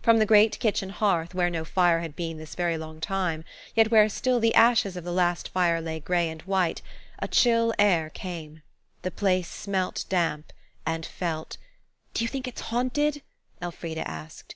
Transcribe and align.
From 0.00 0.16
the 0.16 0.24
great 0.24 0.58
kitchen 0.58 0.88
hearth, 0.88 1.34
where 1.34 1.50
no 1.50 1.62
fire 1.62 2.00
had 2.00 2.16
been 2.16 2.38
this 2.38 2.54
very 2.54 2.78
long 2.78 2.98
time, 2.98 3.44
yet 3.74 3.90
where 3.90 4.08
still 4.08 4.40
the 4.40 4.54
ashes 4.54 4.96
of 4.96 5.04
the 5.04 5.12
last 5.12 5.50
fire 5.50 5.82
lay 5.82 6.00
grey 6.00 6.30
and 6.30 6.40
white, 6.44 6.80
a 7.18 7.28
chill 7.28 7.74
air 7.78 8.08
came. 8.08 8.62
The 9.02 9.10
place 9.10 9.50
smelt 9.50 10.06
damp 10.08 10.54
and 10.86 11.04
felt– 11.04 11.58
"Do 12.14 12.24
you 12.24 12.28
think 12.28 12.48
it's 12.48 12.62
haunted?" 12.72 13.20
Elfrida 13.60 14.08
asked. 14.10 14.54